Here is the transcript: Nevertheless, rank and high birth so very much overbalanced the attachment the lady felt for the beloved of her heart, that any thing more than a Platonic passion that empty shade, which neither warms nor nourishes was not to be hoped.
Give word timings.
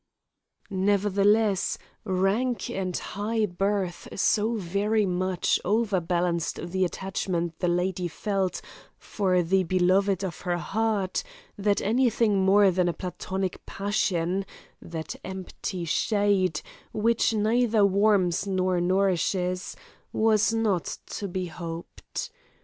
Nevertheless, 0.71 1.77
rank 2.05 2.71
and 2.71 2.97
high 2.97 3.45
birth 3.45 4.07
so 4.19 4.55
very 4.55 5.05
much 5.05 5.59
overbalanced 5.63 6.71
the 6.71 6.83
attachment 6.83 7.59
the 7.59 7.67
lady 7.67 8.07
felt 8.07 8.61
for 8.97 9.43
the 9.43 9.61
beloved 9.63 10.23
of 10.23 10.41
her 10.41 10.57
heart, 10.57 11.21
that 11.55 11.83
any 11.83 12.09
thing 12.09 12.43
more 12.43 12.71
than 12.71 12.89
a 12.89 12.93
Platonic 12.93 13.63
passion 13.67 14.43
that 14.81 15.15
empty 15.23 15.85
shade, 15.85 16.61
which 16.91 17.31
neither 17.35 17.85
warms 17.85 18.47
nor 18.47 18.81
nourishes 18.81 19.75
was 20.11 20.51
not 20.51 20.97
to 21.05 21.27
be 21.27 21.45
hoped. 21.45 22.31